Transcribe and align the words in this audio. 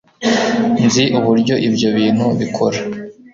Nzi 0.85 1.03
uburyo 1.17 1.55
ibyo 1.67 1.89
bintu 1.97 2.25
bikora 2.39 2.79